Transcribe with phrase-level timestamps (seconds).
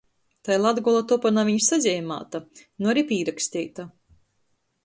[0.47, 2.43] Tai Latgola topa na viņ sazeimāta,
[2.81, 3.87] nu ari pīraksteita.